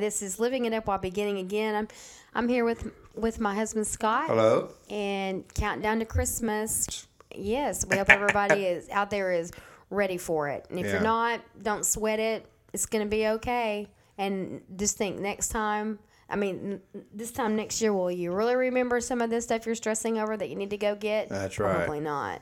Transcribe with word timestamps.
This 0.00 0.22
is 0.22 0.40
living 0.40 0.64
it 0.64 0.72
up 0.72 0.88
while 0.88 0.98
beginning 0.98 1.38
again. 1.38 1.74
I'm 1.76 1.88
I'm 2.34 2.48
here 2.48 2.64
with 2.64 2.90
with 3.14 3.38
my 3.38 3.54
husband 3.54 3.86
Scott. 3.86 4.26
Hello. 4.26 4.70
And 4.90 5.44
counting 5.54 5.82
down 5.82 6.00
to 6.00 6.04
Christmas. 6.04 7.06
Yes, 7.32 7.86
we 7.88 7.96
hope 7.96 8.10
everybody 8.10 8.64
is 8.66 8.88
out 8.90 9.10
there 9.10 9.30
is 9.32 9.52
ready 9.90 10.16
for 10.18 10.48
it. 10.48 10.66
And 10.68 10.80
if 10.80 10.86
Yeah. 10.86 10.92
you're 10.94 11.00
not, 11.02 11.40
don't 11.62 11.86
sweat 11.86 12.18
it. 12.18 12.44
It's 12.72 12.86
going 12.86 13.04
to 13.04 13.08
be 13.10 13.28
okay. 13.28 13.88
And 14.18 14.62
just 14.76 14.96
think 14.96 15.20
next 15.20 15.48
time. 15.48 16.00
I 16.28 16.36
mean, 16.36 16.80
this 17.12 17.30
time 17.30 17.54
next 17.54 17.80
year, 17.82 17.92
will 17.92 18.10
you 18.10 18.32
really 18.32 18.56
remember 18.56 18.98
some 19.00 19.20
of 19.20 19.28
this 19.30 19.44
stuff 19.44 19.66
you're 19.66 19.74
stressing 19.74 20.18
over 20.18 20.36
that 20.36 20.48
you 20.48 20.56
need 20.56 20.70
to 20.70 20.78
go 20.78 20.94
get? 20.96 21.28
That's 21.28 21.58
right. 21.58 21.76
Probably 21.76 22.00
not. 22.00 22.40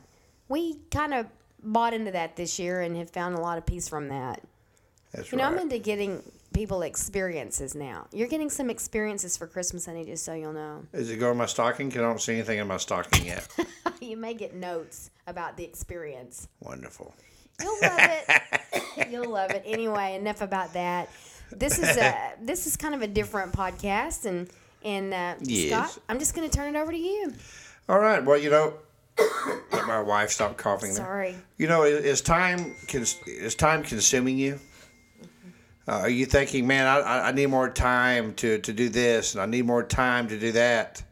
We 0.48 0.78
kind 0.90 1.12
of 1.12 1.26
bought 1.62 1.92
into 1.92 2.12
that 2.12 2.36
this 2.36 2.58
year 2.60 2.80
and 2.80 2.96
have 2.96 3.10
found 3.10 3.34
a 3.36 3.40
lot 3.40 3.58
of 3.58 3.66
peace 3.66 3.88
from 3.88 4.08
that. 4.08 4.40
That's 5.12 5.32
You 5.32 5.38
know, 5.38 5.44
right. 5.44 5.54
I'm 5.54 5.58
into 5.58 5.78
getting 5.78 6.22
people 6.52 6.82
experiences 6.82 7.74
now. 7.74 8.06
You're 8.12 8.28
getting 8.28 8.50
some 8.50 8.70
experiences 8.70 9.36
for 9.36 9.46
Christmas, 9.46 9.86
honey, 9.86 10.04
just 10.04 10.24
so 10.24 10.34
you'll 10.34 10.52
know. 10.52 10.84
Is 10.92 11.10
it 11.10 11.16
going 11.18 11.32
in 11.32 11.38
my 11.38 11.46
stocking? 11.46 11.90
'Cause 11.90 11.98
I 11.98 12.02
don't 12.02 12.20
see 12.20 12.34
anything 12.34 12.58
in 12.58 12.66
my 12.66 12.76
stocking 12.76 13.26
yet. 13.26 13.46
you 14.00 14.16
may 14.16 14.34
get 14.34 14.54
notes 14.54 15.10
about 15.26 15.56
the 15.56 15.64
experience. 15.64 16.48
Wonderful. 16.60 17.14
You'll 17.60 17.78
love 17.82 17.98
it. 18.00 19.10
You'll 19.10 19.28
love 19.30 19.50
it. 19.50 19.62
Anyway, 19.66 20.14
enough 20.14 20.40
about 20.42 20.72
that. 20.72 21.08
This 21.50 21.78
is 21.78 21.96
a 21.96 22.32
this 22.42 22.66
is 22.66 22.76
kind 22.76 22.94
of 22.94 23.02
a 23.02 23.06
different 23.06 23.52
podcast, 23.52 24.24
and 24.24 24.48
and 24.84 25.12
uh, 25.14 25.34
Yes. 25.40 25.92
Scott, 25.92 26.02
I'm 26.08 26.18
just 26.18 26.34
going 26.34 26.48
to 26.48 26.56
turn 26.56 26.74
it 26.74 26.78
over 26.78 26.90
to 26.90 26.98
you. 26.98 27.32
All 27.88 27.98
right. 27.98 28.24
Well, 28.24 28.38
you 28.38 28.50
know, 28.50 28.74
my 29.86 30.00
wife 30.00 30.30
stop 30.30 30.56
coughing. 30.56 30.88
There. 30.94 31.04
Sorry. 31.04 31.36
You 31.58 31.68
know, 31.68 31.82
is, 31.84 32.04
is 32.04 32.20
time 32.20 32.74
is 32.88 33.54
time 33.54 33.82
consuming 33.82 34.38
you? 34.38 34.58
Uh, 35.86 35.92
are 35.92 36.08
you 36.08 36.26
thinking, 36.26 36.66
man, 36.66 36.86
I, 36.86 37.28
I 37.28 37.32
need 37.32 37.46
more 37.46 37.68
time 37.68 38.34
to, 38.34 38.58
to 38.58 38.72
do 38.72 38.88
this, 38.88 39.34
and 39.34 39.42
I 39.42 39.46
need 39.46 39.66
more 39.66 39.82
time 39.82 40.28
to 40.28 40.38
do 40.38 40.52
that? 40.52 41.02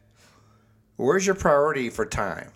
Where's 0.95 1.25
your 1.25 1.35
priority 1.35 1.89
for 1.89 2.05
time? 2.05 2.51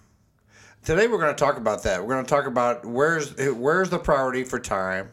Today 0.83 1.07
we're 1.07 1.17
going 1.17 1.35
to 1.35 1.39
talk 1.39 1.57
about 1.57 1.83
that. 1.83 2.01
We're 2.01 2.13
going 2.13 2.25
to 2.25 2.29
talk 2.29 2.45
about 2.45 2.85
where's 2.85 3.35
where's 3.53 3.89
the 3.89 3.97
priority 3.97 4.43
for 4.43 4.59
time, 4.59 5.09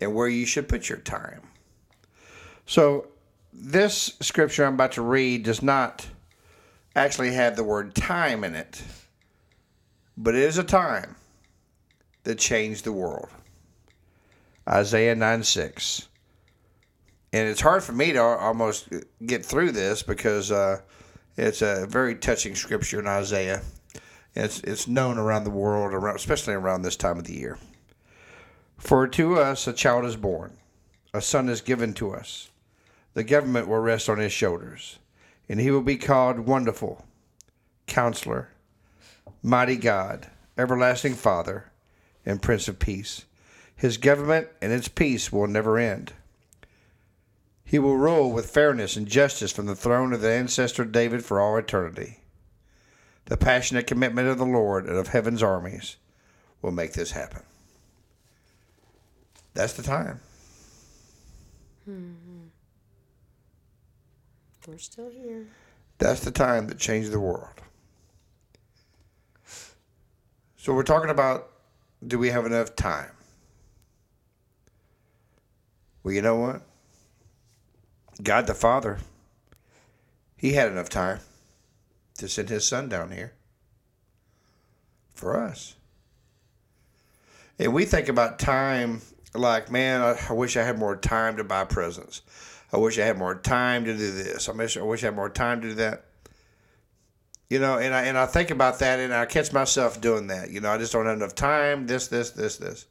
and 0.00 0.14
where 0.14 0.26
you 0.26 0.46
should 0.46 0.68
put 0.68 0.88
your 0.88 0.98
time. 0.98 1.42
So, 2.64 3.08
this 3.52 4.16
scripture 4.20 4.64
I'm 4.64 4.74
about 4.74 4.92
to 4.92 5.02
read 5.02 5.42
does 5.42 5.62
not 5.62 6.08
actually 6.96 7.34
have 7.34 7.56
the 7.56 7.64
word 7.64 7.94
time 7.94 8.42
in 8.42 8.54
it, 8.54 8.82
but 10.16 10.34
it 10.34 10.42
is 10.42 10.56
a 10.56 10.64
time 10.64 11.14
that 12.24 12.38
changed 12.38 12.84
the 12.84 12.92
world. 12.92 13.28
Isaiah 14.68 15.14
9 15.14 15.42
6. 15.42 16.08
And 17.32 17.48
it's 17.48 17.60
hard 17.60 17.82
for 17.82 17.92
me 17.92 18.12
to 18.12 18.20
almost 18.20 18.88
get 19.24 19.44
through 19.44 19.72
this 19.72 20.02
because 20.02 20.52
uh, 20.52 20.80
it's 21.36 21.62
a 21.62 21.86
very 21.88 22.14
touching 22.14 22.54
scripture 22.54 23.00
in 23.00 23.06
Isaiah. 23.06 23.62
It's, 24.34 24.60
it's 24.60 24.86
known 24.86 25.18
around 25.18 25.44
the 25.44 25.50
world, 25.50 25.94
around, 25.94 26.16
especially 26.16 26.54
around 26.54 26.82
this 26.82 26.96
time 26.96 27.18
of 27.18 27.24
the 27.24 27.34
year. 27.34 27.58
For 28.78 29.06
to 29.08 29.38
us 29.38 29.66
a 29.66 29.72
child 29.72 30.04
is 30.04 30.16
born, 30.16 30.56
a 31.14 31.22
son 31.22 31.48
is 31.48 31.60
given 31.60 31.94
to 31.94 32.12
us. 32.12 32.50
The 33.14 33.24
government 33.24 33.68
will 33.68 33.78
rest 33.78 34.08
on 34.08 34.18
his 34.18 34.32
shoulders, 34.32 34.98
and 35.48 35.60
he 35.60 35.70
will 35.70 35.82
be 35.82 35.96
called 35.96 36.40
Wonderful, 36.40 37.04
Counselor, 37.86 38.48
Mighty 39.42 39.76
God, 39.76 40.30
Everlasting 40.56 41.14
Father, 41.14 41.70
and 42.24 42.42
Prince 42.42 42.68
of 42.68 42.78
Peace. 42.78 43.24
His 43.76 43.96
government 43.96 44.48
and 44.60 44.72
its 44.72 44.88
peace 44.88 45.32
will 45.32 45.46
never 45.46 45.78
end. 45.78 46.12
He 47.64 47.78
will 47.78 47.96
rule 47.96 48.30
with 48.30 48.50
fairness 48.50 48.96
and 48.96 49.08
justice 49.08 49.50
from 49.50 49.66
the 49.66 49.74
throne 49.74 50.12
of 50.12 50.20
the 50.20 50.30
ancestor 50.30 50.84
David 50.84 51.24
for 51.24 51.40
all 51.40 51.56
eternity. 51.56 52.18
The 53.26 53.36
passionate 53.36 53.86
commitment 53.86 54.28
of 54.28 54.38
the 54.38 54.44
Lord 54.44 54.86
and 54.86 54.96
of 54.96 55.08
heaven's 55.08 55.42
armies 55.42 55.96
will 56.60 56.72
make 56.72 56.92
this 56.92 57.12
happen. 57.12 57.42
That's 59.54 59.72
the 59.72 59.82
time. 59.82 60.20
Mm-hmm. 61.88 62.48
We're 64.66 64.78
still 64.78 65.10
here. 65.10 65.46
That's 65.98 66.20
the 66.20 66.30
time 66.30 66.68
that 66.68 66.78
changed 66.78 67.10
the 67.10 67.20
world. 67.20 67.62
So 70.56 70.72
we're 70.72 70.82
talking 70.84 71.10
about 71.10 71.48
do 72.06 72.18
we 72.18 72.30
have 72.30 72.46
enough 72.46 72.76
time? 72.76 73.10
Well, 76.02 76.14
you 76.14 76.22
know 76.22 76.36
what? 76.36 76.62
God 78.22 78.46
the 78.46 78.54
Father, 78.54 78.98
He 80.36 80.52
had 80.52 80.70
enough 80.70 80.88
time 80.88 81.20
to 82.18 82.28
send 82.28 82.48
His 82.48 82.66
Son 82.66 82.88
down 82.88 83.10
here 83.10 83.32
for 85.14 85.38
us. 85.38 85.76
And 87.58 87.72
we 87.72 87.84
think 87.84 88.08
about 88.08 88.38
time 88.38 89.02
like, 89.34 89.70
man, 89.70 90.16
I, 90.28 90.32
wish 90.32 90.56
I 90.56 90.62
had 90.62 90.78
more 90.78 90.96
time 90.96 91.36
to 91.36 91.44
buy 91.44 91.64
presents. 91.64 92.22
I 92.72 92.76
wish 92.76 92.98
I 92.98 93.04
had 93.04 93.18
more 93.18 93.34
time 93.34 93.84
to 93.84 93.96
do 93.96 94.10
this. 94.10 94.48
I 94.48 94.52
wish 94.52 94.76
I 94.76 94.82
wish 94.82 95.02
I 95.02 95.06
had 95.06 95.16
more 95.16 95.28
time 95.28 95.60
to 95.60 95.68
do 95.68 95.74
that. 95.74 96.04
You 97.50 97.58
know, 97.58 97.78
and 97.78 97.94
I 97.94 98.02
and 98.04 98.16
I 98.16 98.26
think 98.26 98.50
about 98.50 98.78
that, 98.78 98.98
and 98.98 99.12
I 99.12 99.26
catch 99.26 99.52
myself 99.52 100.00
doing 100.00 100.28
that. 100.28 100.50
You 100.50 100.60
know, 100.60 100.70
I 100.70 100.78
just 100.78 100.92
don't 100.92 101.06
have 101.06 101.16
enough 101.16 101.34
time. 101.34 101.86
This, 101.86 102.08
this, 102.08 102.30
this, 102.30 102.56
this. 102.56 102.86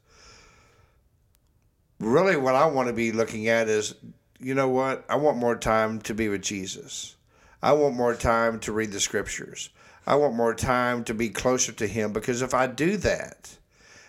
Really, 2.02 2.36
what 2.36 2.56
I 2.56 2.66
want 2.66 2.88
to 2.88 2.92
be 2.92 3.12
looking 3.12 3.46
at 3.46 3.68
is, 3.68 3.94
you 4.40 4.56
know 4.56 4.68
what? 4.68 5.04
I 5.08 5.14
want 5.14 5.38
more 5.38 5.54
time 5.54 6.00
to 6.00 6.14
be 6.14 6.28
with 6.28 6.42
Jesus. 6.42 7.14
I 7.62 7.74
want 7.74 7.94
more 7.94 8.16
time 8.16 8.58
to 8.58 8.72
read 8.72 8.90
the 8.90 8.98
scriptures. 8.98 9.70
I 10.04 10.16
want 10.16 10.34
more 10.34 10.52
time 10.52 11.04
to 11.04 11.14
be 11.14 11.28
closer 11.28 11.70
to 11.70 11.86
Him 11.86 12.12
because 12.12 12.42
if 12.42 12.54
I 12.54 12.66
do 12.66 12.96
that, 12.96 13.56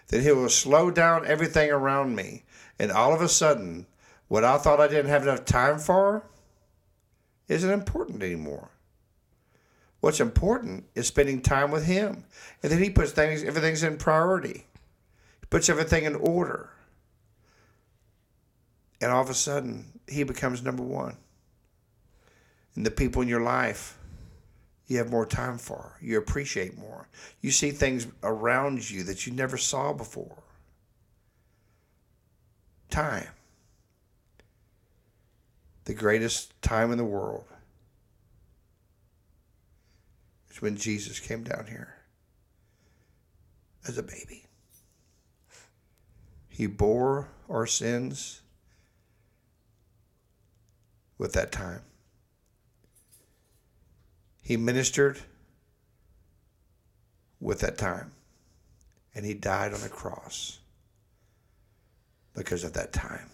then 0.08 0.24
He 0.24 0.32
will 0.32 0.50
slow 0.50 0.90
down 0.90 1.28
everything 1.28 1.70
around 1.70 2.16
me, 2.16 2.46
and 2.80 2.92
all 2.92 3.14
of 3.14 3.22
a 3.22 3.30
sudden, 3.30 3.86
what 4.28 4.44
I 4.44 4.58
thought 4.58 4.80
I 4.80 4.88
didn't 4.88 5.12
have 5.12 5.22
enough 5.22 5.46
time 5.46 5.78
for 5.78 6.26
isn't 7.48 7.70
important 7.70 8.24
anymore. 8.24 8.70
What's 10.00 10.20
important 10.20 10.86
is 10.96 11.06
spending 11.06 11.44
time 11.44 11.70
with 11.70 11.86
Him, 11.86 12.24
and 12.64 12.72
then 12.72 12.82
He 12.82 12.90
puts 12.90 13.12
things, 13.12 13.44
everything's 13.44 13.84
in 13.84 13.98
priority. 13.98 14.66
He 15.42 15.46
puts 15.52 15.70
everything 15.70 16.06
in 16.06 16.16
order, 16.16 16.72
and 19.04 19.12
all 19.12 19.22
of 19.22 19.30
a 19.30 19.34
sudden, 19.34 19.86
He 20.08 20.24
becomes 20.24 20.64
number 20.64 20.84
one. 20.84 21.18
And 22.76 22.86
the 22.86 22.92
people 22.92 23.22
in 23.22 23.28
your 23.28 23.42
life, 23.42 23.98
you 24.88 24.98
have 24.98 25.12
more 25.12 25.26
time 25.26 25.58
for. 25.58 25.98
You 26.02 26.18
appreciate 26.18 26.78
more. 26.78 27.08
You 27.42 27.52
see 27.52 27.72
things 27.72 28.08
around 28.24 28.90
you 28.90 29.04
that 29.04 29.28
you 29.28 29.34
never 29.34 29.58
saw 29.58 29.94
before. 29.94 30.42
Time 32.90 33.28
the 35.86 35.94
greatest 35.94 36.62
time 36.62 36.92
in 36.92 36.98
the 36.98 37.04
world 37.04 37.46
is 40.50 40.62
when 40.62 40.78
Jesus 40.78 41.20
came 41.20 41.44
down 41.44 41.66
here 41.68 41.96
as 43.88 43.98
a 43.98 44.04
baby. 44.04 44.46
He 46.48 46.68
bore 46.68 47.30
our 47.50 47.66
sins 47.66 48.43
with 51.24 51.32
that 51.34 51.54
time. 51.54 51.80
He 54.42 54.58
ministered 54.58 55.18
with 57.40 57.62
that 57.62 57.78
time. 57.78 58.12
And 59.16 59.26
he 59.26 59.34
died 59.34 59.74
on 59.74 59.80
the 59.80 59.90
cross 59.90 60.60
because 62.36 62.66
of 62.66 62.74
that 62.74 62.92
time. 62.92 63.30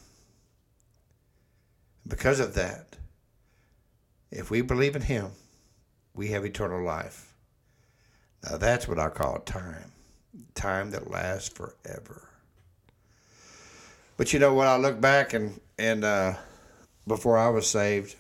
Because 2.07 2.39
of 2.39 2.53
that, 2.53 2.95
if 4.29 4.51
we 4.51 4.61
believe 4.61 4.95
in 4.95 5.01
him, 5.01 5.31
we 6.13 6.27
have 6.27 6.45
eternal 6.45 6.83
life. 6.83 7.33
Now 8.43 8.57
that's 8.57 8.87
what 8.87 8.99
I 8.99 9.09
call 9.09 9.39
time. 9.39 9.91
Time 10.53 10.91
that 10.91 11.09
lasts 11.09 11.49
forever. 11.49 12.29
But 14.15 14.31
you 14.31 14.37
know 14.37 14.53
what? 14.53 14.67
I 14.67 14.77
look 14.77 15.01
back 15.01 15.33
and 15.33 15.59
and 15.79 16.03
uh, 16.03 16.33
before 17.09 17.37
I 17.37 17.49
was 17.49 17.67
saved, 17.67 18.15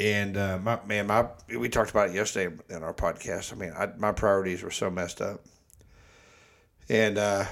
and 0.00 0.36
uh, 0.36 0.58
my 0.58 0.80
man, 0.86 1.06
my 1.06 1.26
we 1.56 1.68
talked 1.68 1.90
about 1.90 2.08
it 2.08 2.14
yesterday 2.14 2.56
in 2.70 2.82
our 2.82 2.94
podcast. 2.94 3.52
I 3.52 3.56
mean, 3.56 3.72
I, 3.76 3.88
my 3.98 4.12
priorities 4.12 4.62
were 4.62 4.70
so 4.70 4.90
messed 4.90 5.20
up, 5.20 5.44
and 6.88 7.18
uh, 7.18 7.44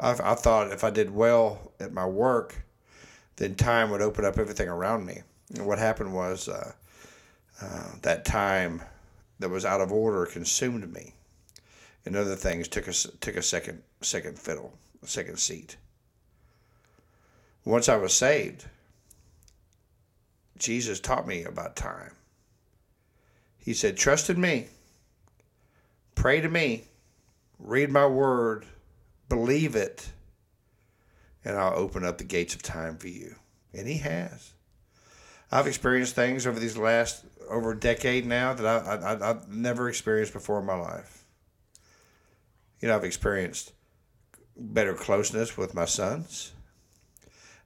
I, 0.00 0.10
I 0.10 0.34
thought 0.34 0.72
if 0.72 0.82
I 0.82 0.90
did 0.90 1.10
well 1.10 1.72
at 1.78 1.92
my 1.92 2.04
work, 2.04 2.64
then 3.36 3.54
time 3.54 3.90
would 3.90 4.02
open 4.02 4.24
up 4.24 4.38
everything 4.38 4.68
around 4.68 5.06
me. 5.06 5.20
And 5.54 5.66
what 5.66 5.78
happened 5.78 6.12
was 6.12 6.48
uh, 6.48 6.72
uh, 7.60 7.88
that 8.02 8.24
time 8.24 8.82
that 9.38 9.48
was 9.48 9.64
out 9.64 9.80
of 9.80 9.92
order 9.92 10.26
consumed 10.26 10.92
me, 10.92 11.14
and 12.04 12.16
other 12.16 12.36
things 12.36 12.68
took 12.68 12.88
a 12.88 12.92
took 12.92 13.36
a 13.36 13.42
second 13.42 13.82
second 14.00 14.38
fiddle, 14.38 14.76
a 15.02 15.06
second 15.06 15.38
seat. 15.38 15.76
Once 17.64 17.88
I 17.88 17.96
was 17.96 18.12
saved, 18.12 18.66
Jesus 20.58 21.00
taught 21.00 21.26
me 21.26 21.44
about 21.44 21.76
time. 21.76 22.14
He 23.58 23.74
said, 23.74 23.96
"Trust 23.96 24.30
in 24.30 24.40
me. 24.40 24.68
Pray 26.14 26.40
to 26.40 26.48
me. 26.48 26.88
Read 27.58 27.90
my 27.90 28.06
word." 28.06 28.66
Believe 29.28 29.76
it, 29.76 30.10
and 31.42 31.56
I'll 31.56 31.78
open 31.78 32.04
up 32.04 32.18
the 32.18 32.24
gates 32.24 32.54
of 32.54 32.62
time 32.62 32.98
for 32.98 33.08
you. 33.08 33.36
And 33.72 33.88
He 33.88 33.96
has. 33.98 34.52
I've 35.50 35.66
experienced 35.66 36.14
things 36.14 36.46
over 36.46 36.60
these 36.60 36.76
last 36.76 37.24
over 37.48 37.72
a 37.72 37.78
decade 37.78 38.26
now 38.26 38.52
that 38.52 38.66
I, 38.66 38.94
I, 38.94 39.30
I've 39.30 39.48
never 39.48 39.88
experienced 39.88 40.32
before 40.32 40.58
in 40.58 40.66
my 40.66 40.74
life. 40.74 41.24
You 42.80 42.88
know, 42.88 42.96
I've 42.96 43.04
experienced 43.04 43.72
better 44.56 44.94
closeness 44.94 45.56
with 45.56 45.74
my 45.74 45.86
sons. 45.86 46.51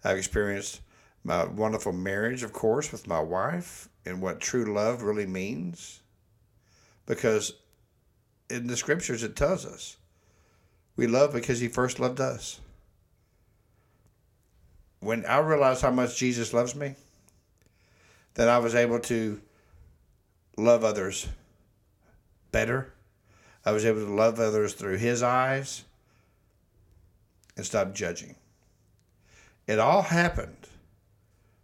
I've 0.07 0.19
experienced 0.19 0.83
my 1.25 1.45
wonderful 1.45 1.93
marriage, 1.93 2.45
of 2.45 2.53
course, 2.53 2.93
with 2.93 3.09
my 3.09 3.19
wife 3.19 3.89
and 4.05 4.23
what 4.23 4.39
true 4.39 4.73
love 4.73 5.03
really 5.03 5.27
means. 5.27 6.01
Because 7.07 7.55
in 8.49 8.69
the 8.69 8.77
scriptures, 8.77 9.25
it 9.25 9.35
tells 9.35 9.67
us 9.67 9.97
we 10.95 11.09
love 11.09 11.33
because 11.33 11.59
he 11.59 11.67
first 11.67 11.99
loved 11.99 12.21
us. 12.21 12.61
When 15.01 15.27
I 15.27 15.39
realized 15.39 15.83
how 15.83 15.91
much 15.91 16.17
Jesus 16.17 16.55
loves 16.55 16.77
me, 16.77 16.95
then 18.35 18.49
I 18.49 18.59
was 18.59 18.77
able 18.77 19.01
to 19.01 19.41
love 20.57 20.85
others 20.85 21.27
better. 22.53 22.93
I 23.65 23.73
was 23.73 23.85
able 23.85 24.05
to 24.05 24.15
love 24.15 24.39
others 24.39 24.75
through 24.75 24.99
his 24.99 25.25
eyes 25.25 25.83
and 27.57 27.67
stop 27.67 27.93
judging. 27.93 28.37
It 29.67 29.79
all 29.79 30.03
happened 30.03 30.69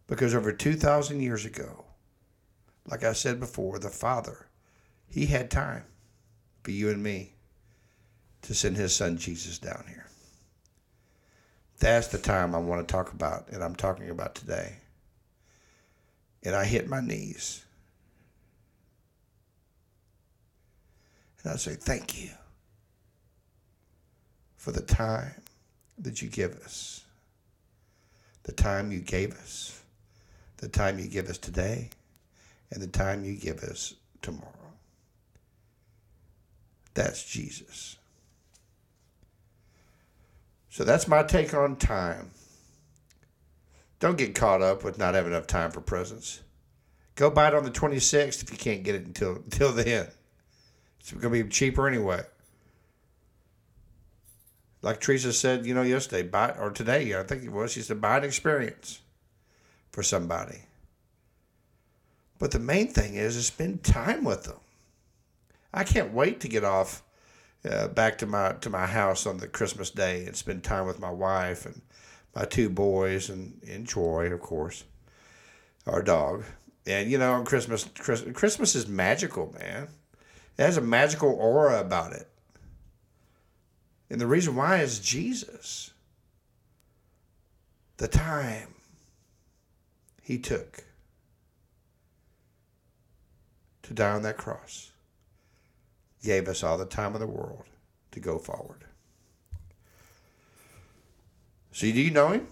because 0.06 0.34
over 0.34 0.52
2,000 0.52 1.20
years 1.20 1.44
ago, 1.44 1.84
like 2.86 3.04
I 3.04 3.12
said 3.12 3.38
before, 3.38 3.78
the 3.78 3.90
Father, 3.90 4.46
he 5.08 5.26
had 5.26 5.50
time 5.50 5.84
for 6.62 6.70
you 6.72 6.90
and 6.90 7.02
me 7.02 7.34
to 8.42 8.54
send 8.54 8.76
his 8.76 8.94
son 8.94 9.16
Jesus 9.18 9.58
down 9.58 9.84
here. 9.88 10.06
That's 11.78 12.08
the 12.08 12.18
time 12.18 12.54
I 12.54 12.58
want 12.58 12.86
to 12.86 12.92
talk 12.92 13.12
about, 13.12 13.48
and 13.48 13.62
I'm 13.62 13.74
talking 13.74 14.10
about 14.10 14.34
today. 14.34 14.76
And 16.44 16.54
I 16.54 16.64
hit 16.64 16.88
my 16.88 17.00
knees. 17.00 17.64
And 21.42 21.52
I 21.52 21.56
say, 21.56 21.74
Thank 21.74 22.22
you 22.22 22.30
for 24.56 24.70
the 24.70 24.80
time 24.80 25.42
that 25.98 26.22
you 26.22 26.28
give 26.28 26.54
us, 26.60 27.04
the 28.44 28.52
time 28.52 28.92
you 28.92 29.00
gave 29.00 29.32
us, 29.34 29.82
the 30.58 30.68
time 30.68 30.98
you 30.98 31.08
give 31.08 31.28
us 31.28 31.38
today, 31.38 31.90
and 32.70 32.82
the 32.82 32.86
time 32.86 33.24
you 33.24 33.36
give 33.36 33.60
us 33.60 33.94
tomorrow. 34.20 34.52
That's 36.94 37.24
Jesus. 37.24 37.96
So 40.70 40.84
that's 40.84 41.06
my 41.06 41.22
take 41.22 41.52
on 41.54 41.76
time. 41.76 42.30
Don't 44.00 44.18
get 44.18 44.34
caught 44.34 44.62
up 44.62 44.82
with 44.82 44.98
not 44.98 45.14
having 45.14 45.32
enough 45.32 45.46
time 45.46 45.70
for 45.70 45.80
presents. 45.80 46.40
Go 47.14 47.30
buy 47.30 47.48
it 47.48 47.54
on 47.54 47.62
the 47.62 47.70
26th 47.70 48.42
if 48.42 48.50
you 48.50 48.56
can't 48.56 48.82
get 48.82 48.94
it 48.94 49.06
until 49.06 49.36
until 49.44 49.72
then. 49.72 50.08
It's 50.98 51.12
going 51.12 51.34
to 51.34 51.44
be 51.44 51.50
cheaper 51.50 51.86
anyway. 51.88 52.22
Like 54.82 55.00
Teresa 55.00 55.32
said, 55.32 55.64
you 55.64 55.74
know, 55.74 55.82
yesterday, 55.82 56.28
buy 56.28 56.50
or 56.50 56.70
today, 56.70 57.18
I 57.18 57.22
think 57.22 57.44
it 57.44 57.52
was. 57.52 57.72
She 57.72 57.82
said, 57.82 58.00
buy 58.00 58.18
an 58.18 58.24
experience 58.24 59.00
for 59.92 60.02
somebody. 60.02 60.62
But 62.38 62.50
the 62.50 62.58
main 62.58 62.88
thing 62.88 63.14
is, 63.14 63.36
is 63.36 63.46
spend 63.46 63.84
time 63.84 64.24
with 64.24 64.44
them. 64.44 64.58
I 65.72 65.84
can't 65.84 66.12
wait 66.12 66.40
to 66.40 66.48
get 66.48 66.64
off 66.64 67.02
uh, 67.64 67.86
back 67.88 68.18
to 68.18 68.26
my 68.26 68.54
to 68.60 68.68
my 68.68 68.86
house 68.86 69.26
on 69.26 69.38
the 69.38 69.46
Christmas 69.46 69.90
day 69.90 70.26
and 70.26 70.36
spend 70.36 70.64
time 70.64 70.86
with 70.86 70.98
my 70.98 71.10
wife 71.10 71.64
and 71.64 71.80
my 72.34 72.44
two 72.44 72.68
boys 72.68 73.30
and, 73.30 73.60
and 73.68 73.86
Troy, 73.86 74.32
of 74.32 74.40
course, 74.40 74.82
our 75.86 76.02
dog. 76.02 76.44
And 76.86 77.08
you 77.08 77.18
know, 77.18 77.32
on 77.34 77.44
Christmas, 77.44 77.88
Christmas 77.94 78.74
is 78.74 78.88
magical, 78.88 79.54
man. 79.58 79.88
It 80.58 80.62
has 80.62 80.76
a 80.76 80.82
magical 80.82 81.30
aura 81.30 81.80
about 81.80 82.12
it. 82.12 82.28
And 84.12 84.20
the 84.20 84.26
reason 84.26 84.54
why 84.54 84.80
is 84.80 84.98
Jesus. 84.98 85.90
The 87.96 88.08
time 88.08 88.74
he 90.20 90.36
took 90.36 90.84
to 93.84 93.94
die 93.94 94.10
on 94.10 94.20
that 94.22 94.36
cross 94.36 94.90
gave 96.22 96.46
us 96.46 96.62
all 96.62 96.76
the 96.76 96.84
time 96.84 97.14
in 97.14 97.20
the 97.20 97.26
world 97.26 97.64
to 98.10 98.20
go 98.20 98.38
forward. 98.38 98.84
So, 101.70 101.86
do 101.86 101.98
you 101.98 102.10
know 102.10 102.28
him? 102.28 102.48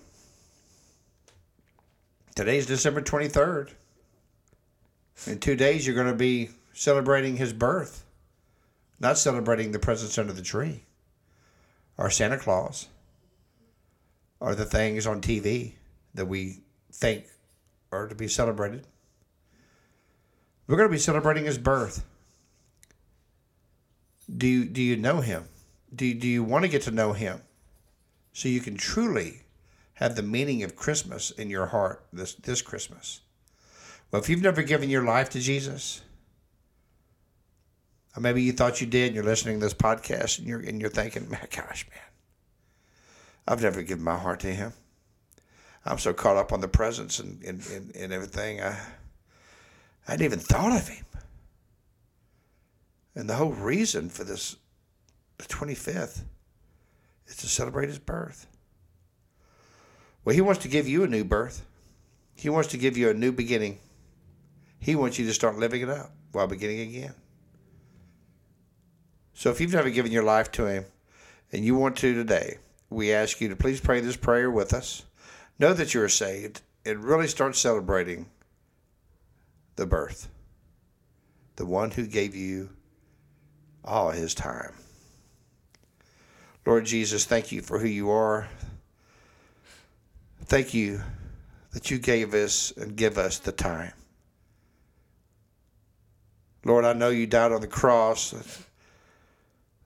Today's 2.35 2.65
December 2.65 3.03
23rd. 3.03 3.69
In 5.27 5.39
two 5.39 5.57
days, 5.57 5.87
you're 5.87 5.95
going 5.95 6.07
to 6.07 6.15
be 6.15 6.49
celebrating 6.73 7.37
his 7.37 7.53
birth, 7.53 8.07
not 8.99 9.19
celebrating 9.19 9.73
the 9.73 9.79
presents 9.79 10.17
under 10.17 10.33
the 10.33 10.41
tree 10.41 10.85
or 12.01 12.09
Santa 12.09 12.39
Claus 12.39 12.89
or 14.41 14.55
the 14.55 14.65
things 14.65 15.07
on 15.07 15.21
TV 15.21 15.75
that 16.15 16.27
we 16.27 16.61
think 16.91 17.27
are 17.93 18.09
to 18.09 18.15
be 18.15 18.27
celebrated. 18.27 18.87
We're 20.67 20.79
going 20.79 20.89
to 20.89 20.93
be 20.93 20.99
celebrating 20.99 21.45
his 21.45 21.59
birth. 21.59 22.05
Do 24.35 24.47
you, 24.47 24.65
do 24.65 24.81
you 24.81 24.97
know 24.97 25.21
him? 25.21 25.45
Do, 25.95 26.13
do 26.15 26.27
you 26.27 26.43
want 26.43 26.65
to 26.65 26.71
get 26.71 26.83
to 26.83 26.91
know 26.91 27.13
him 27.13 27.43
so 28.33 28.49
you 28.49 28.61
can 28.61 28.77
truly 28.77 29.43
have 29.95 30.17
the 30.17 30.23
meaning 30.23 30.63
of 30.63 30.77
Christmas 30.77 31.31
in 31.33 31.51
your 31.51 31.67
heart 31.67 32.03
this, 32.13 32.35
this 32.35 32.63
Christmas? 32.63 33.21
Well, 34.11 34.23
if 34.23 34.29
you've 34.29 34.43
never 34.43 34.63
given 34.63 34.89
your 34.89 35.05
life 35.05 35.29
to 35.31 35.41
Jesus, 35.41 36.01
or 38.17 38.21
maybe 38.21 38.43
you 38.43 38.53
thought 38.53 38.81
you 38.81 38.87
did 38.87 39.09
and 39.09 39.15
you're 39.15 39.25
listening 39.25 39.59
to 39.59 39.67
this 39.67 39.75
podcast 39.75 40.39
and 40.39 40.49
you're, 40.49 40.61
and 40.61 40.81
you're 40.81 40.91
thinking, 40.91 41.31
man, 41.31 41.47
gosh, 41.55 41.87
man, 41.91 42.01
I've 43.47 43.63
never 43.63 43.83
given 43.83 44.05
my 44.05 44.19
heart 44.19 44.41
to 44.41 44.53
him. 44.53 44.73
I'm 45.85 45.99
so 45.99 46.13
caught 46.13 46.37
up 46.37 46.53
on 46.53 46.61
the 46.61 46.69
presents 46.69 47.21
and, 47.21 47.43
and, 47.43 47.67
and, 47.71 47.97
and 47.97 48.13
everything. 48.13 48.61
I, 48.61 48.79
I 50.07 50.13
hadn't 50.13 50.25
even 50.25 50.39
thought 50.39 50.73
of 50.73 50.89
him. 50.89 51.05
And 53.15 53.29
the 53.29 53.35
whole 53.35 53.53
reason 53.53 54.09
for 54.09 54.25
this, 54.25 54.57
the 55.39 55.45
25th, 55.45 56.23
is 57.27 57.37
to 57.37 57.47
celebrate 57.47 57.89
his 57.89 57.99
birth. 57.99 58.47
Well, 60.25 60.35
he 60.35 60.41
wants 60.41 60.63
to 60.63 60.69
give 60.69 60.87
you 60.87 61.05
a 61.05 61.09
new 61.09 61.25
birth. 61.25 61.65
He 62.35 62.49
wants 62.49 62.69
to 62.71 62.79
give 62.79 62.97
you 62.97 63.11
a 63.11 63.15
new 63.15 63.33
beginning. 63.33 63.79
He 64.79 64.95
wants 64.95 65.19
you 65.19 65.27
to 65.27 65.35
start 65.35 65.59
living 65.59 65.83
it 65.83 65.89
up 65.89 66.13
while 66.33 66.47
beginning 66.47 66.81
again. 66.81 67.15
So 69.41 69.49
if 69.49 69.59
you've 69.59 69.73
never 69.73 69.89
given 69.89 70.13
your 70.13 70.23
life 70.23 70.53
to 70.53 70.67
him 70.67 70.85
and 71.51 71.65
you 71.65 71.75
want 71.75 71.97
to 71.97 72.13
today, 72.13 72.59
we 72.91 73.11
ask 73.11 73.41
you 73.41 73.49
to 73.49 73.57
please 73.57 73.81
pray 73.81 74.01
this 74.01 74.15
prayer 74.15 74.51
with 74.51 74.75
us. 74.75 75.07
Know 75.59 75.73
that 75.73 75.95
you 75.95 76.03
are 76.03 76.11
saved 76.11 76.61
and 76.85 77.03
really 77.03 77.27
start 77.27 77.57
celebrating 77.57 78.27
the 79.77 79.87
birth, 79.87 80.29
the 81.57 81.65
one 81.65 81.91
who 81.91 82.07
gave 82.07 82.37
you 82.37 82.69
all 83.83 84.11
his 84.11 84.35
time. 84.35 84.75
Lord 86.67 86.85
Jesus, 86.85 87.25
thank 87.25 87.51
you 87.51 87.63
for 87.63 87.79
who 87.79 87.89
you 87.89 88.11
are. 88.11 88.47
Thank 90.45 90.75
you 90.75 91.01
that 91.73 91.91
you 91.91 91.99
gave 91.99 92.35
us 92.35 92.75
and 92.77 92.95
give 92.95 93.17
us 93.17 93.39
the 93.39 93.53
time. 93.53 93.95
Lord, 96.63 96.85
I 96.85 96.93
know 96.93 97.09
you 97.09 97.27
died 97.27 97.53
on 97.53 97.63
the 97.63 97.67
cross, 97.67 98.35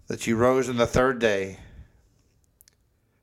that 0.06 0.26
you 0.26 0.36
rose 0.36 0.68
on 0.68 0.76
the 0.76 0.86
third 0.86 1.18
day, 1.18 1.58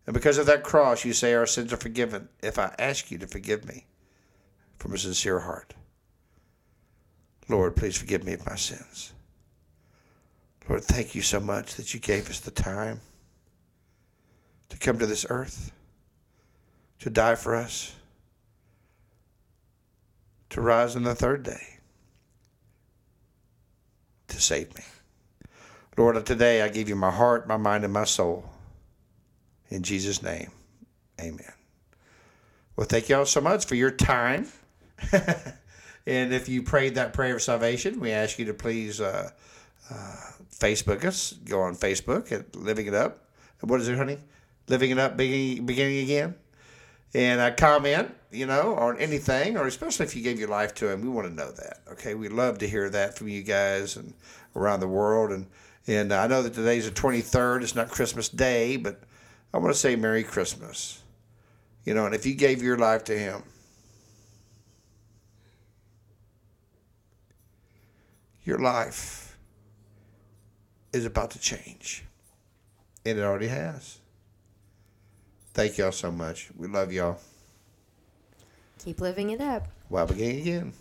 And 0.06 0.14
because 0.14 0.38
of 0.38 0.46
that 0.48 0.64
cross, 0.64 1.06
you 1.06 1.14
say 1.14 1.34
our 1.34 1.46
sins 1.46 1.72
are 1.72 1.78
forgiven 1.78 2.30
if 2.42 2.58
I 2.58 2.74
ask 2.80 3.12
you 3.12 3.18
to 3.20 3.28
forgive 3.28 3.68
me 3.68 3.86
from 4.78 4.94
a 4.94 4.98
sincere 4.98 5.40
heart. 5.40 5.74
Lord, 7.48 7.76
please 7.76 7.98
forgive 7.98 8.24
me 8.24 8.34
of 8.34 8.46
my 8.46 8.56
sins. 8.56 9.14
Lord, 10.68 10.84
thank 10.84 11.16
you 11.16 11.22
so 11.22 11.40
much 11.40 11.76
that 11.76 11.94
you 11.94 12.00
gave 12.00 12.30
us 12.30 12.40
the 12.40 12.52
time 12.52 13.02
to 14.70 14.78
come 14.78 14.98
to 15.00 15.06
this 15.06 15.26
earth, 15.30 15.72
to 17.00 17.10
die 17.10 17.36
for 17.36 17.56
us, 17.56 17.96
to 20.50 20.62
rise 20.62 20.96
on 20.96 21.04
the 21.04 21.16
third 21.16 21.44
day, 21.44 21.78
to 24.28 24.40
save 24.40 24.76
me. 24.76 24.84
Lord, 25.98 26.26
today 26.26 26.62
I 26.62 26.70
give 26.70 26.88
you 26.88 26.96
my 26.96 27.12
heart, 27.12 27.48
my 27.48 27.58
mind, 27.58 27.84
and 27.84 27.92
my 27.92 28.06
soul. 28.06 28.46
In 29.70 29.84
Jesus' 29.84 30.24
name, 30.24 30.50
amen. 31.20 31.52
Well, 32.76 32.88
thank 32.88 33.10
you 33.10 33.18
all 33.18 33.26
so 33.26 33.42
much 33.42 33.66
for 33.66 33.76
your 33.76 33.92
time. 33.92 34.48
and 35.12 36.34
if 36.34 36.48
you 36.48 36.64
prayed 36.64 36.96
that 36.96 37.12
prayer 37.12 37.36
of 37.36 37.42
salvation, 37.42 38.00
we 38.00 38.12
ask 38.12 38.40
you 38.40 38.46
to 38.46 38.54
please 38.54 39.02
uh, 39.02 39.30
uh, 39.90 40.16
Facebook 40.58 41.04
us. 41.04 41.34
Go 41.34 41.62
on 41.62 41.76
Facebook 41.76 42.32
at 42.32 42.56
Living 42.56 42.88
It 42.88 42.94
Up. 42.94 43.28
What 43.60 43.82
is 43.82 43.90
it, 43.90 43.98
honey? 43.98 44.18
Living 44.68 44.92
It 44.92 44.98
Up, 44.98 45.18
beginning, 45.18 45.66
beginning 45.66 46.04
again. 46.06 46.36
And 47.14 47.42
uh, 47.42 47.52
comment, 47.52 48.16
you 48.32 48.46
know, 48.46 48.76
on 48.76 48.98
anything, 48.98 49.58
or 49.58 49.68
especially 49.68 50.06
if 50.06 50.16
you 50.16 50.24
gave 50.24 50.40
your 50.40 50.48
life 50.48 50.74
to 50.76 50.90
Him. 50.90 51.02
We 51.02 51.10
want 51.10 51.28
to 51.28 51.34
know 51.34 51.52
that. 51.52 51.82
Okay, 51.92 52.16
we 52.16 52.30
love 52.30 52.60
to 52.60 52.68
hear 52.68 52.90
that 52.90 53.18
from 53.18 53.28
you 53.28 53.44
guys 53.44 53.98
and 53.98 54.14
around 54.56 54.80
the 54.80 54.88
world. 54.88 55.32
And 55.32 55.48
and 55.88 56.14
I 56.14 56.28
know 56.28 56.44
that 56.44 56.54
today's 56.54 56.86
the 56.86 56.92
23rd. 56.92 57.64
It's 57.64 57.76
not 57.76 57.90
Christmas 57.90 58.30
Day, 58.30 58.78
but 58.78 59.02
I 59.54 59.58
want 59.58 59.74
to 59.74 59.80
say 59.80 59.96
Merry 59.96 60.24
Christmas. 60.24 61.02
You 61.86 61.94
know, 61.94 62.06
and 62.06 62.14
if 62.14 62.26
you 62.26 62.36
gave 62.36 62.62
your 62.62 62.78
life 62.78 63.04
to 63.06 63.18
Him, 63.18 63.44
your 68.44 68.60
life 68.60 69.38
is 70.94 71.06
about 71.06 71.32
to 71.32 71.40
change. 71.40 72.04
And 73.06 73.18
it 73.18 73.22
already 73.24 73.48
has. 73.48 73.98
Thank 75.54 75.78
y'all 75.78 75.92
so 75.92 76.12
much. 76.12 76.50
We 76.56 76.68
love 76.68 76.94
y'all. 76.94 77.20
Keep 78.84 79.02
living 79.02 79.32
it 79.32 79.42
up. 79.42 79.68
While 79.90 80.08
beginning 80.08 80.42
again. 80.42 80.74